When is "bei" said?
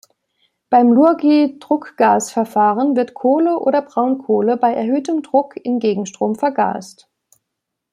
4.57-4.73